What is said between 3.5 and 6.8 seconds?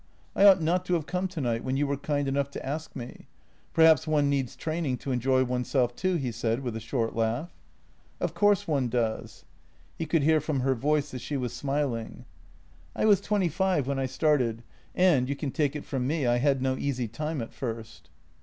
Perhaps one needs training to enjoy oneself too," he said, with a